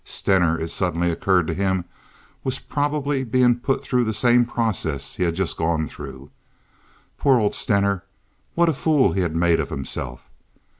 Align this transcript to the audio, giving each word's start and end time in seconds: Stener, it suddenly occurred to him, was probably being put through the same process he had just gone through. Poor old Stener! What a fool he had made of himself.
Stener, 0.03 0.59
it 0.59 0.71
suddenly 0.71 1.11
occurred 1.11 1.45
to 1.45 1.53
him, 1.53 1.85
was 2.43 2.57
probably 2.57 3.23
being 3.23 3.59
put 3.59 3.83
through 3.83 4.03
the 4.03 4.15
same 4.15 4.45
process 4.45 5.13
he 5.13 5.23
had 5.25 5.35
just 5.35 5.57
gone 5.57 5.87
through. 5.87 6.31
Poor 7.19 7.37
old 7.37 7.53
Stener! 7.53 8.05
What 8.55 8.67
a 8.67 8.73
fool 8.73 9.11
he 9.13 9.21
had 9.21 9.35
made 9.35 9.59
of 9.59 9.69
himself. 9.69 10.27